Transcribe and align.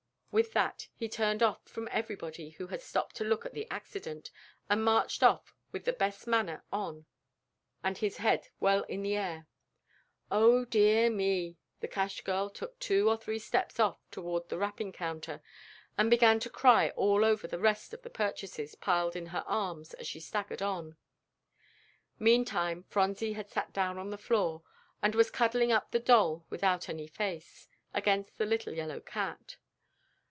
With 0.33 0.53
that 0.53 0.87
he 0.95 1.09
turned 1.09 1.43
off 1.43 1.65
from 1.65 1.89
everybody 1.91 2.51
who 2.51 2.67
had 2.67 2.81
stopped 2.81 3.17
to 3.17 3.25
look 3.25 3.45
at 3.45 3.51
the 3.53 3.67
accident, 3.69 4.31
and 4.69 4.81
marched 4.81 5.23
off 5.23 5.53
with 5.73 5.85
his 5.85 5.95
best 5.95 6.25
manner 6.25 6.63
on, 6.71 7.05
and 7.83 7.97
his 7.97 8.15
head 8.15 8.47
well 8.61 8.83
in 8.83 9.03
the 9.03 9.17
air. 9.17 9.45
"O 10.31 10.63
dear 10.63 11.09
me!" 11.09 11.57
the 11.81 11.87
cash 11.89 12.21
girl 12.21 12.49
took 12.49 12.79
two 12.79 13.09
or 13.09 13.17
three 13.17 13.39
steps 13.39 13.77
off 13.77 13.99
toward 14.09 14.47
the 14.47 14.57
wrapping 14.57 14.93
counter, 14.93 15.41
and 15.97 16.09
began 16.09 16.39
to 16.39 16.49
cry 16.49 16.91
all 16.91 17.25
over 17.25 17.45
the 17.45 17.59
rest 17.59 17.93
of 17.93 18.01
the 18.01 18.09
purchases 18.09 18.73
piled 18.75 19.17
in 19.17 19.25
her 19.25 19.43
arms, 19.45 19.93
as 19.95 20.07
she 20.07 20.21
staggered 20.21 20.61
on. 20.61 20.95
Meantime 22.19 22.83
Phronsie 22.83 23.33
had 23.33 23.49
sat 23.49 23.65
right 23.65 23.73
down 23.73 23.97
on 23.97 24.11
the 24.11 24.17
floor, 24.17 24.63
and 25.01 25.13
was 25.13 25.29
cuddling 25.29 25.73
up 25.73 25.91
the 25.91 25.99
doll 25.99 26.45
without 26.49 26.87
any 26.87 27.05
face, 27.07 27.67
against 27.93 28.37
the 28.37 28.45
little 28.45 28.71
yellow 28.71 29.01
cat. 29.01 29.57